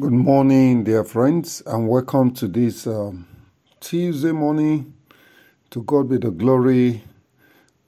[0.00, 3.26] Good morning, dear friends, and welcome to this um,
[3.80, 4.94] Tuesday morning.
[5.70, 7.04] To God be the glory.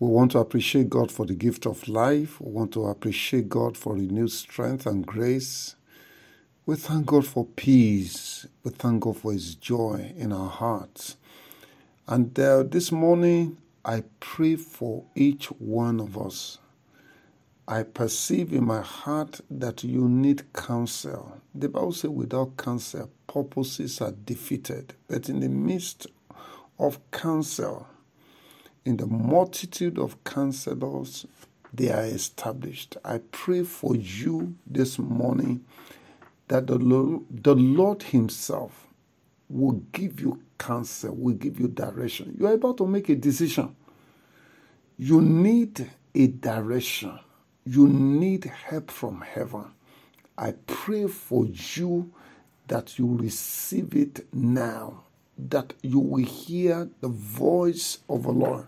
[0.01, 2.41] We want to appreciate God for the gift of life.
[2.41, 5.77] We want to appreciate God for renewed strength and grace.
[6.67, 8.47] We thank God for peace.
[8.65, 11.17] We thank God for His joy in our hearts.
[12.09, 16.59] And uh, this morning, I pray for each one of us
[17.71, 21.39] I perceive in my heart that you need counsel.
[21.55, 24.95] The Bible says, without counsel, purposes are defeated.
[25.07, 26.07] But in the midst
[26.79, 27.87] of counsel,
[28.87, 31.27] in the multitude of counselors,
[31.75, 32.97] they are established.
[33.05, 35.63] I pray for you this morning
[36.49, 38.87] that the Lord, the Lord Himself
[39.51, 42.35] will give you counsel, will give you direction.
[42.41, 43.77] You are about to make a decision.
[44.97, 47.19] You need a direction
[47.69, 49.67] you need help from heaven.
[50.39, 52.13] I pray for you
[52.69, 55.05] that you receive it now,
[55.39, 58.67] that you will hear the voice of the Lord.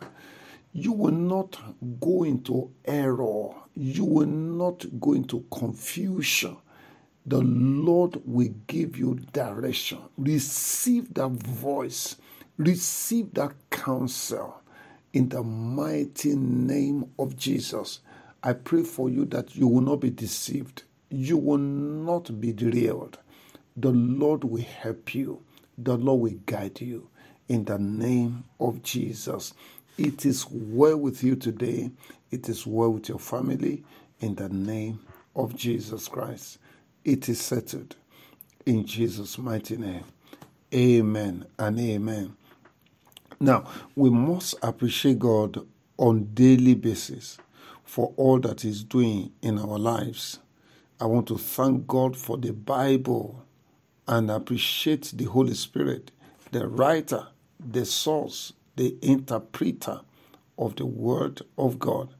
[0.73, 1.59] You will not
[2.01, 6.59] go into error, you will not go into confusion.
[7.27, 9.99] The Lord will give you direction.
[10.19, 12.17] Receive that voice,
[12.59, 14.63] receive that counsel
[15.15, 18.01] in the mighty name of Jesus.
[18.43, 20.85] I pray for you that you will not be deceived.
[21.11, 23.19] You will not be derailed.
[23.77, 25.43] The Lord will help you.
[25.79, 27.09] The Lord will guide you
[27.49, 29.55] in the name of Jesus.
[29.99, 31.91] It is well with you today.
[32.31, 33.85] It is well with your family
[34.21, 35.01] in the name
[35.37, 36.59] of Jesus Christ.
[37.05, 37.97] It is settled
[38.67, 40.05] in Jesus' mighty name.
[40.75, 42.37] Amen and amen.
[43.41, 43.67] Now,
[43.97, 45.67] we must appreciate God
[45.99, 47.39] on daily basis
[47.91, 50.39] for all that He's doing in our lives.
[51.01, 53.45] I want to thank God for the Bible
[54.07, 56.13] and appreciate the Holy Spirit,
[56.53, 57.27] the writer,
[57.59, 60.03] the source, the interpreter
[60.57, 62.15] of the Word of God.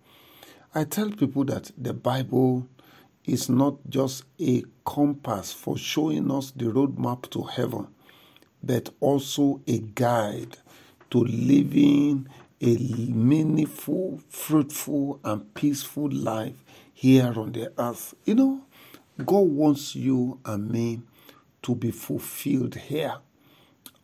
[0.75, 2.67] I tell people that the Bible
[3.25, 7.87] is not just a compass for showing us the roadmap to heaven,
[8.61, 10.57] but also a guide
[11.11, 12.29] to living
[12.61, 18.15] a meaningful, fruitful, and peaceful life here on the earth.
[18.25, 18.61] You know,
[19.25, 21.03] God wants you and me
[21.63, 23.17] to be fulfilled here.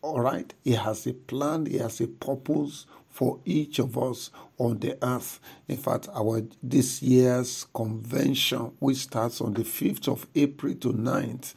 [0.01, 0.53] All right?
[0.63, 5.39] He has a plan, He has a purpose for each of us on the earth.
[5.67, 11.53] In fact, our this year's convention, which starts on the 5th of April to 9th,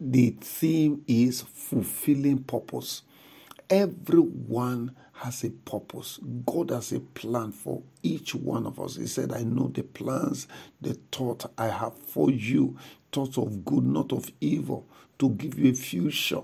[0.00, 3.02] the theme is fulfilling purpose.
[3.70, 6.18] Everyone has a purpose.
[6.46, 8.96] God has a plan for each one of us.
[8.96, 10.48] He said, I know the plans,
[10.80, 12.76] the thought I have for you,
[13.12, 14.86] thoughts of good, not of evil,
[15.18, 16.42] to give you a future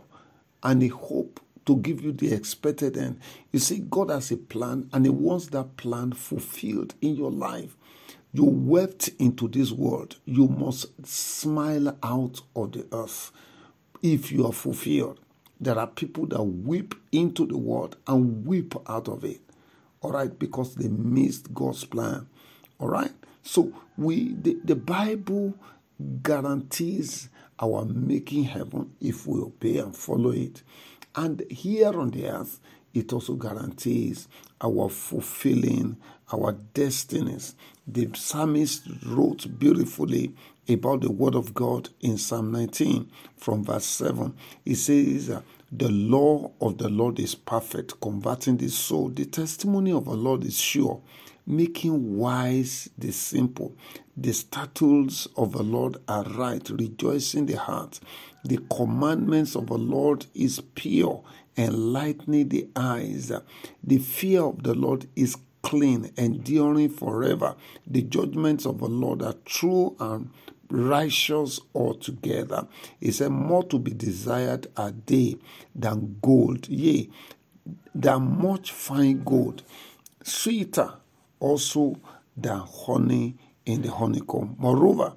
[0.63, 3.21] and a hope to give you the expected end.
[3.53, 7.77] You see, God has a plan and He wants that plan fulfilled in your life.
[8.33, 10.17] You wept into this world.
[10.25, 13.31] You must smile out of the earth
[14.03, 15.21] if you are fulfilled.
[15.61, 19.41] There are people that weep into the world and weep out of it.
[20.03, 22.27] All right, because they missed God's plan.
[22.79, 23.13] All right.
[23.43, 25.55] So we the, the Bible
[26.23, 27.29] guarantees
[27.61, 30.63] our making heaven if we obey and follow it.
[31.15, 32.61] And here on the earth,
[32.93, 34.29] it also guarantees
[34.61, 35.97] our fulfilling
[36.33, 37.55] our destinies.
[37.87, 40.35] The psalmist wrote beautifully
[40.69, 44.35] about the word of God in Psalm 19 from verse 7.
[44.65, 45.29] It says,
[45.71, 49.09] The law of the Lord is perfect, converting the soul.
[49.09, 51.01] The testimony of the Lord is sure,
[51.47, 53.77] making wise the simple.
[54.17, 58.01] The statutes of the Lord are right, rejoicing the heart.
[58.45, 61.23] The commandments of the Lord is pure,
[61.57, 63.33] enlightening the eyes.
[63.83, 67.57] The fear of the Lord is clean, enduring forever.
[67.87, 70.31] The judgments of the Lord are true and
[70.71, 72.67] righteous altogether.
[73.01, 75.37] He said, More to be desired are they
[75.75, 77.09] than gold, yea,
[77.95, 79.63] than much fine gold,
[80.23, 80.95] sweeter
[81.41, 81.97] also
[82.37, 84.57] than honey in the honeycomb.
[84.59, 85.15] Moreover,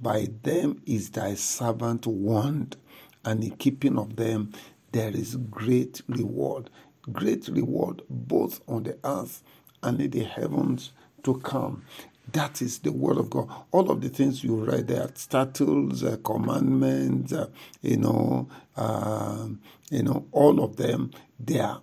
[0.00, 2.76] by them is thy servant warned,
[3.24, 4.52] and in keeping of them
[4.92, 6.70] there is great reward.
[7.12, 9.42] Great reward both on the earth
[9.82, 10.92] and in the heavens
[11.22, 11.84] to come.
[12.32, 13.48] That is the word of God.
[13.72, 17.48] All of the things you read there, statutes, uh, commandments, uh,
[17.82, 19.48] you know, uh,
[19.90, 21.82] you know, all of them, they are,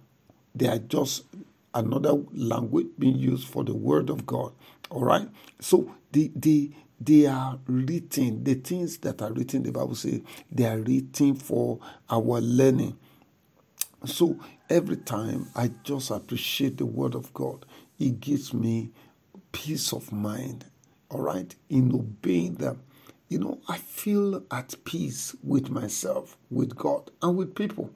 [0.55, 1.23] they are just
[1.73, 4.53] another language being used for the word of God.
[4.91, 5.27] All right.
[5.59, 6.71] So the the
[7.01, 8.43] they are written.
[8.43, 10.21] The things that are written, the Bible says,
[10.51, 11.79] they are written for
[12.09, 12.97] our learning.
[14.05, 14.39] So
[14.69, 17.65] every time I just appreciate the word of God,
[17.99, 18.91] it gives me
[19.57, 20.65] peace of mind.
[21.09, 22.83] All right, in obeying them,
[23.27, 27.89] you know, I feel at peace with myself, with God, and with people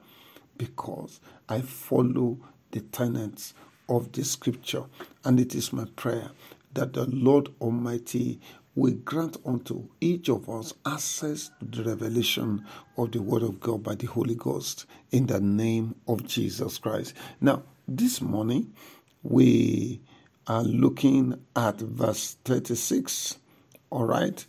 [0.58, 2.40] because I follow
[2.72, 3.54] the tenets
[3.88, 4.86] of the scripture.
[5.24, 6.32] And it is my prayer
[6.74, 8.40] that the Lord Almighty
[8.74, 12.66] will grant unto each of us access to the revelation
[12.98, 17.14] of the Word of God by the Holy Ghost in the name of Jesus Christ.
[17.40, 18.74] Now, this morning
[19.22, 20.02] we
[20.48, 23.38] are looking at verse 36,
[23.90, 24.46] all right,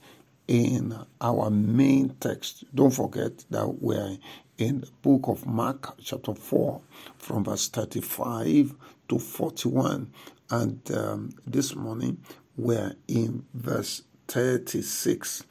[0.48, 2.64] in our main text.
[2.74, 4.18] Don't forget that we're
[4.58, 6.80] in the book of Mark, chapter 4,
[7.16, 8.74] from verse 35
[9.08, 10.12] to 41.
[10.50, 12.18] And um, this morning
[12.56, 15.44] we're in verse 36.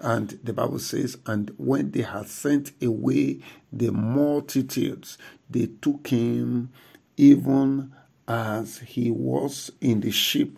[0.00, 3.40] And the Bible says, And when they had sent away
[3.72, 5.18] the multitudes,
[5.50, 6.70] they took him
[7.16, 7.92] even
[8.28, 10.50] as he was in the ship,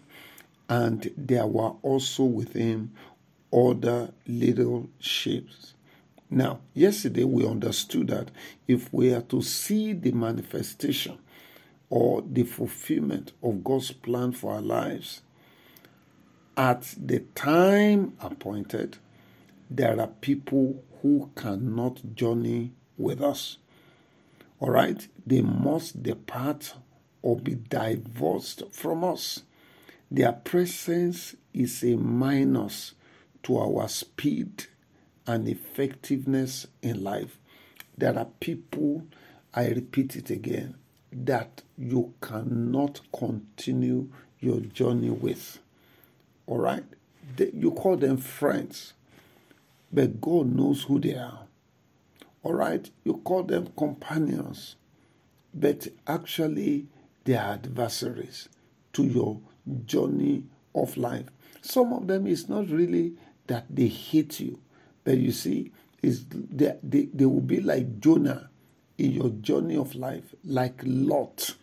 [0.69, 2.93] and there were also with him
[3.53, 5.75] other little ships.
[6.29, 8.31] Now, yesterday we understood that
[8.69, 11.19] if we are to see the manifestation
[11.89, 15.23] or the fulfillment of God's plan for our lives,
[16.57, 18.99] at the time appointed,
[19.69, 23.59] there are people who cannot journey with us.
[24.61, 25.07] All right?
[25.27, 26.75] They must depart
[27.23, 29.43] or be divorced from us.
[30.11, 32.95] Their presence is a minus
[33.45, 34.67] to our speed
[35.27, 37.39] and effectiveness in life.
[37.97, 39.07] There are people,
[39.55, 40.75] I repeat it again,
[41.13, 44.09] that you cannot continue
[44.41, 45.59] your journey with.
[46.47, 46.85] All right?
[47.37, 48.95] They, you call them friends,
[49.93, 51.47] but God knows who they are.
[52.43, 52.89] All right?
[53.05, 54.77] You call them companions,
[55.53, 56.87] but actually
[57.25, 58.49] they are adversaries
[58.93, 59.41] to your
[59.87, 60.45] journey
[60.75, 61.27] of life.
[61.63, 63.15] Some of them is not really
[63.47, 64.61] that they hate you,
[65.05, 65.73] but you see,
[66.03, 68.49] is they, they, they will be like Jonah
[68.99, 71.55] in your journey of life, like Lot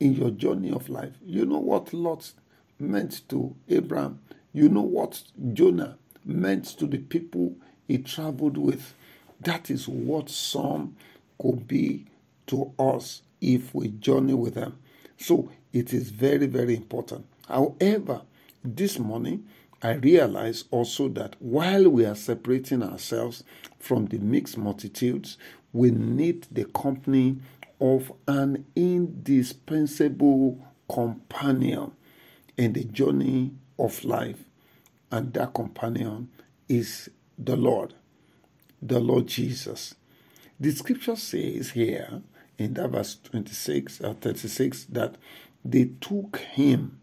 [0.00, 1.12] in your journey of life.
[1.24, 2.32] You know what Lot
[2.78, 4.20] meant to Abraham.
[4.52, 5.22] You know what
[5.52, 7.54] Jonah meant to the people
[7.86, 8.94] he traveled with.
[9.40, 10.96] That is what some
[11.40, 12.06] could be
[12.48, 14.78] to us if we journey with them.
[15.18, 17.26] So it is very, very important.
[17.46, 18.22] However,
[18.64, 19.46] this morning,
[19.82, 23.44] I realize also that while we are separating ourselves
[23.78, 25.38] from the mixed multitudes,
[25.72, 27.38] we need the company
[27.80, 30.58] of an indispensable
[30.92, 31.92] companion
[32.56, 34.44] in the journey of life.
[35.12, 36.28] And that companion
[36.68, 37.94] is the Lord,
[38.82, 39.94] the Lord Jesus.
[40.58, 42.22] The scripture says here
[42.58, 45.16] in that verse 26 or uh, 36 that
[45.64, 46.98] they took him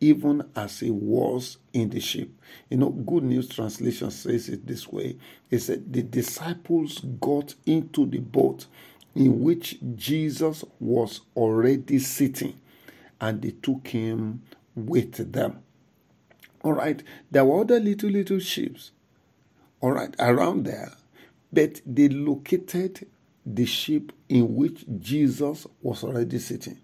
[0.00, 2.30] even as he was in the ship.
[2.70, 5.16] You know, Good News Translation says it this way
[5.50, 8.66] it said, The disciples got into the boat
[9.14, 12.60] in which Jesus was already sitting,
[13.20, 14.42] and they took him
[14.74, 15.60] with them.
[16.62, 18.92] All right, there were other little, little ships,
[19.80, 20.92] all right, around there,
[21.52, 23.06] but they located
[23.54, 26.78] the ship in which Jesus was already sitting.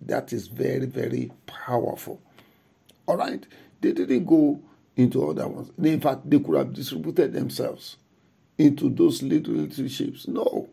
[0.00, 2.20] That is very, very powerful.
[3.06, 3.44] All right,
[3.80, 4.60] they didn't go
[4.96, 5.70] into other ones.
[5.82, 7.96] In fact, they could have distributed themselves
[8.58, 10.28] into those little, little ships.
[10.28, 10.68] No.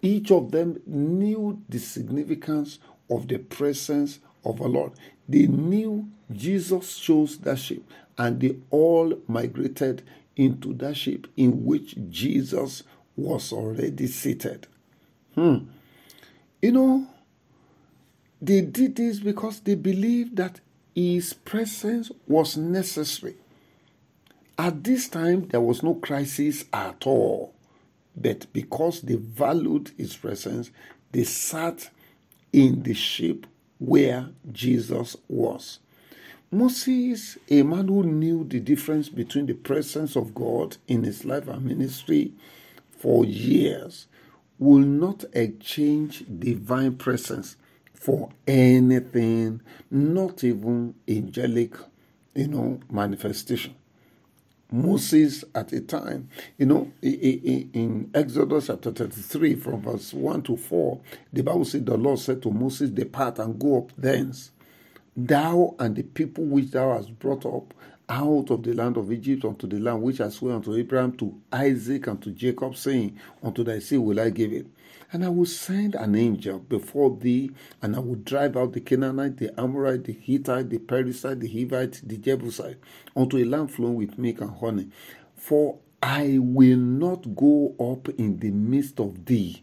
[0.00, 2.78] Each of them knew the significance
[3.10, 4.92] of the presence of the Lord.
[5.28, 7.82] They knew Jesus chose that ship,
[8.18, 10.02] and they all migrated
[10.36, 12.82] into that ship in which Jesus
[13.16, 14.66] was already seated.
[15.34, 15.58] Hmm.
[16.60, 17.06] You know,
[18.40, 20.60] they did this because they believed that
[20.94, 23.36] his presence was necessary.
[24.58, 27.54] At this time, there was no crisis at all.
[28.14, 30.70] But because they valued his presence,
[31.12, 31.90] they sat
[32.52, 33.46] in the ship
[33.78, 35.78] where Jesus was.
[36.50, 41.48] Moses, a man who knew the difference between the presence of God in his life
[41.48, 42.32] and ministry
[43.02, 44.06] for years,
[44.60, 47.56] will not exchange divine presence
[47.94, 51.74] for anything, not even angelic,
[52.36, 53.74] you know, manifestation.
[54.72, 56.28] Moses at a time,
[56.58, 61.00] you know, in Exodus chapter 33, from verse 1 to 4,
[61.32, 64.52] the Bible said, The Lord said to Moses, Depart and go up thence
[65.16, 67.74] thou and the people which thou hast brought up
[68.08, 71.40] out of the land of Egypt unto the land which I swore unto Abraham, to
[71.52, 74.66] Isaac, and to Jacob, saying, Unto thy seed will I give it.
[75.12, 77.50] And I will send an angel before thee,
[77.82, 82.00] and I will drive out the Canaanite, the Amorite, the Hittite, the Perizzite, the Hivite,
[82.06, 82.78] the Jebusite,
[83.14, 84.88] unto a land flowing with milk and honey.
[85.36, 89.62] For I will not go up in the midst of thee,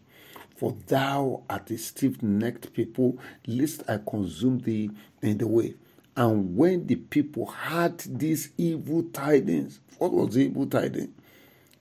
[0.56, 5.74] for thou art a stiff necked people, lest I consume thee in the way.
[6.20, 11.14] And when the people heard these evil tidings, what was the evil tidings?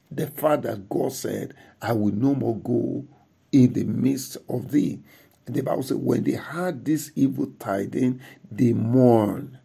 [0.09, 3.03] The fact that God said, I will no more go
[3.51, 5.01] in the midst of thee.
[5.45, 9.57] And the Bible said, when they heard this evil tidings, they mourned,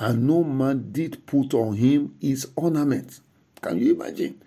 [0.00, 3.20] and no man did put on him his ornament.
[3.62, 4.42] Can you imagine?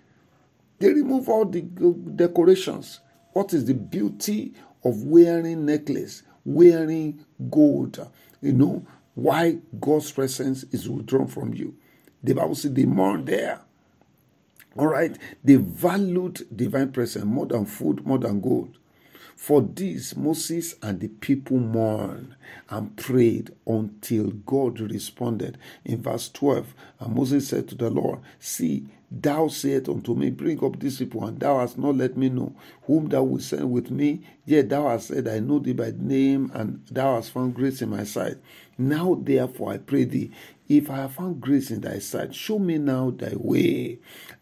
[0.80, 3.00] They remove all the decorations.
[3.32, 4.52] What is the beauty
[4.84, 8.06] of wearing necklace, wearing gold?
[8.42, 11.74] You know why God's presence is withdrawn from you.
[12.22, 13.60] The Bible says they mourn there.
[14.76, 18.78] All right, they valued divine presence more than food, more than gold.
[19.36, 22.36] For this, Moses and the people mourned
[22.70, 25.58] and prayed until God responded.
[25.84, 28.86] In verse 12, and Moses said to the Lord, See,
[29.20, 32.54] thou sayest unto me, Bring up these people, and thou hast not let me know
[32.84, 34.22] whom thou wilt send with me.
[34.46, 37.90] Yet thou hast said, I know thee by name, and thou hast found grace in
[37.90, 38.36] my sight.
[38.78, 40.30] Now, therefore, I pray thee,
[40.68, 43.98] if I have found grace in thy sight, show me now thy way,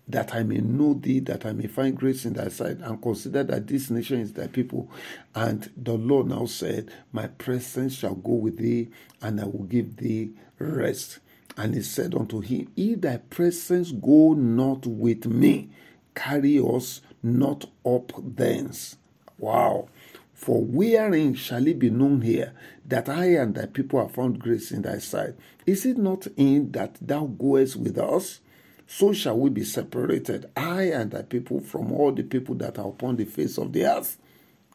[0.07, 3.43] that I may know thee, that I may find grace in thy sight, and consider
[3.45, 4.91] that this nation is thy people.
[5.35, 9.97] And the Lord now said, My presence shall go with thee, and I will give
[9.97, 11.19] thee rest.
[11.57, 15.71] And he said unto him, If thy presence go not with me,
[16.15, 18.97] carry us not up thence.
[19.39, 19.89] Wow.
[20.35, 22.55] For wherein shall it be known here
[22.87, 25.35] that I and thy people have found grace in thy sight?
[25.67, 28.41] Is it not in that thou goest with us?
[28.87, 32.89] So shall we be separated, I and thy people, from all the people that are
[32.89, 34.19] upon the face of the earth.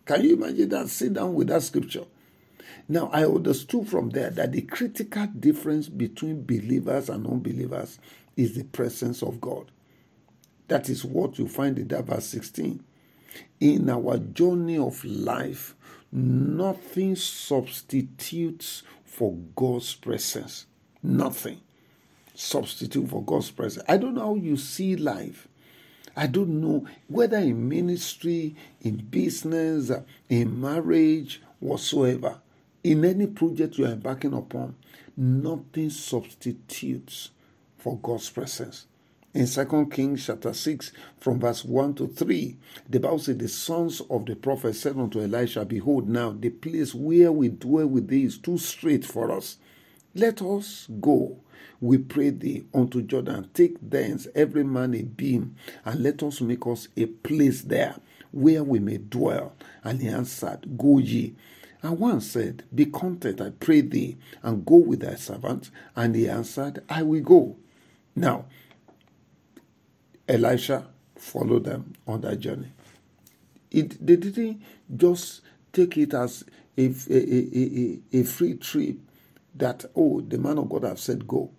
[0.06, 0.90] Can you imagine that?
[0.90, 2.06] Sit down with that scripture.
[2.88, 8.00] Now, I understood from there that the critical difference between believers and unbelievers
[8.36, 9.72] is the presence of God.
[10.68, 12.84] That is what you find in that verse 16
[13.60, 15.76] in our journey of life,
[16.12, 20.66] nothing substitutes for God's presence.
[21.02, 21.62] Nothing
[22.34, 23.86] substitute for God's presence.
[23.88, 25.48] I don't know how you see life.
[26.18, 29.92] I don't know whether in ministry, in business,
[30.30, 32.40] in marriage, whatsoever,
[32.86, 34.76] in any project you are embarking upon,
[35.18, 37.32] nothing substitutes
[37.80, 38.88] for God's presence
[39.36, 42.58] in 2 Kings chapter 6, from verse 1 to 3,
[42.90, 46.96] the Bible says, The sons of the prophet said unto Elisha, Behold, now the place
[46.96, 49.58] where we dwell with thee is too strait for us.
[50.16, 51.40] Let us go,
[51.82, 53.50] we pray thee, unto Jordan.
[53.54, 57.98] Take thence every man a beam, and let us make us a place there
[58.32, 59.54] where we may dwell.
[59.84, 61.36] And he answered, Go ye.
[61.86, 65.70] And one said, Be content, I pray thee, and go with thy servant.
[65.96, 67.58] And he answered, I will go.
[68.16, 68.46] Now,
[70.28, 72.72] Elisha followed them on that journey.
[73.70, 74.64] It, they didn't
[74.98, 76.44] just take it as
[76.76, 77.20] a, a,
[77.56, 78.98] a, a, free trip
[79.54, 81.52] that, oh, the man of God have said go.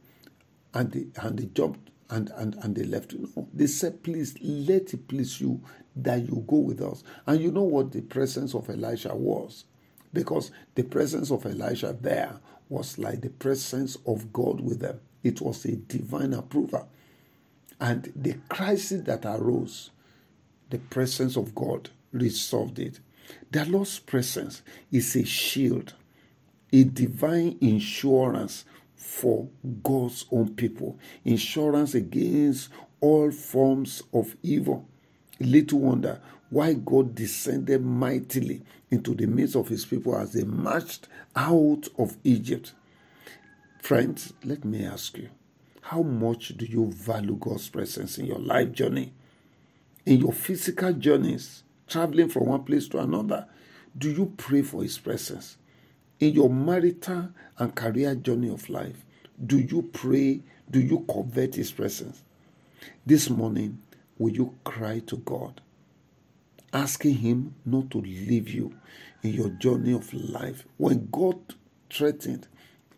[0.75, 3.15] And they, and they jumped and, and, and they left.
[3.15, 5.61] No, they said, please let it please you
[5.95, 7.05] that you go with us.
[7.29, 9.67] And you know what the presence of Elisha was?
[10.17, 14.99] Because the presence of Elisha there was like the presence of God with them.
[15.23, 16.89] It was a divine approval.
[17.79, 19.91] And the crisis that arose,
[20.71, 22.99] the presence of God resolved it.
[23.51, 25.93] The Lord's presence is a shield,
[26.73, 29.49] a divine insurance for
[29.83, 32.71] God's own people, insurance against
[33.03, 34.89] all forms of evil.
[35.41, 41.09] Little wonder why God descended mightily into the midst of his people as they marched
[41.35, 42.73] out of Egypt.
[43.83, 45.29] Friends, let me ask you
[45.83, 49.13] how much do you value God's presence in your life journey?
[50.05, 53.47] In your physical journeys, traveling from one place to another,
[53.97, 55.57] do you pray for His presence?
[56.19, 57.29] In your marital
[57.59, 59.05] and career journey of life,
[59.45, 60.41] do you pray?
[60.71, 62.23] Do you covet His presence?
[63.05, 63.79] This morning,
[64.19, 65.61] will you cry to God,
[66.73, 68.75] asking Him not to leave you
[69.23, 70.65] in your journey of life?
[70.77, 71.39] When God
[71.91, 72.49] threatened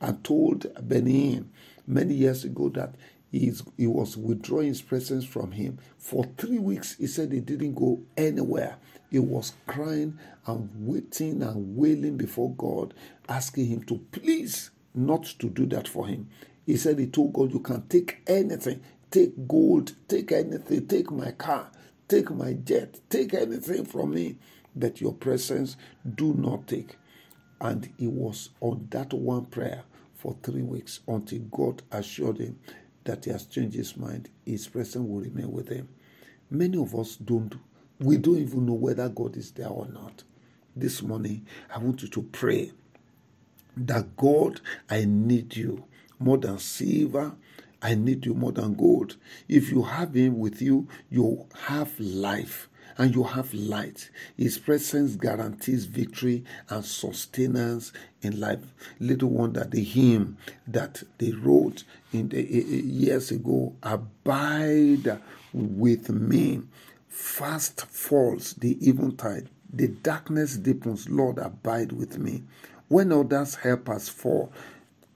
[0.00, 1.44] and told Benny
[1.86, 2.94] many years ago that
[3.30, 5.78] he, he was withdrawing his presence from him.
[5.98, 8.76] For three weeks, he said he didn't go anywhere.
[9.10, 12.94] He was crying and waiting and wailing before God,
[13.28, 16.28] asking him to please not to do that for him.
[16.66, 18.82] He said he told God, You can take anything.
[19.10, 21.70] Take gold, take anything, take my car,
[22.08, 24.38] take my jet, take anything from me.
[24.76, 25.76] But your presence
[26.16, 26.96] do not take.
[27.60, 29.84] And he was on that one prayer
[30.16, 32.58] for three weeks until God assured him
[33.04, 34.30] that he has changed his mind.
[34.46, 35.88] His presence will remain with him.
[36.50, 37.54] Many of us don't,
[38.00, 40.24] we don't even know whether God is there or not.
[40.76, 42.72] This morning, I want you to pray
[43.76, 44.60] that God,
[44.90, 45.84] I need you
[46.18, 47.32] more than silver.
[47.82, 49.16] I need you more than gold.
[49.48, 52.68] If you have Him with you, you have life
[52.98, 54.10] and you have light.
[54.36, 57.92] His presence guarantees victory and sustenance
[58.22, 58.74] in life.
[58.98, 65.20] Little wonder the hymn that they wrote in the eh, eh, years ago, abide
[65.52, 66.62] with me.
[67.08, 69.48] Fast falls the eventide.
[69.72, 71.08] The darkness deepens.
[71.08, 72.42] Lord, abide with me.
[72.88, 74.52] When others help us fall,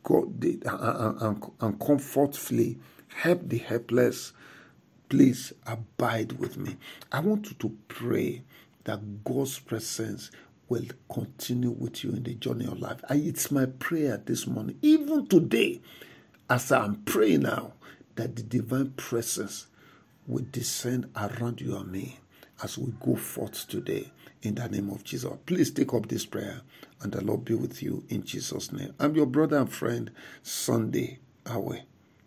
[0.09, 2.79] And, and comfort flee,
[3.09, 4.33] help the helpless
[5.09, 6.77] please abide with me.
[7.13, 8.43] I want you to pray
[8.85, 10.31] that God's presence
[10.71, 13.01] will continue with you in the journey of life.
[13.11, 15.83] it's my prayer this morning, even today,
[16.49, 17.75] as I'm praying now,
[18.17, 19.67] that the divine presence
[20.27, 22.19] will descend around you and me
[22.63, 24.11] as we go forth today
[24.43, 25.31] in the name of Jesus.
[25.45, 26.63] Please take up this prayer
[27.03, 28.95] and the Lord be with you in Jesus' name.
[28.99, 30.11] I'm your brother and friend,
[30.43, 31.83] Sunday Awe.